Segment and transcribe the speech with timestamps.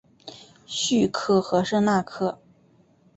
[0.65, 2.39] 叙克和圣纳克。